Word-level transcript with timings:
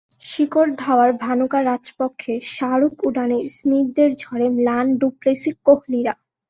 শিখর 0.23 0.67
ধাওয়ার–ভানুকা 0.77 1.59
রাজাপক্ষে–শাহরুখ–ওডানে 1.63 3.39
স্মিথদের 3.49 4.09
ঝড়ে 4.21 4.47
ম্লান 4.57 4.85
ডু 4.97 5.07
প্লেসি–কোহলিরা... 5.19 6.13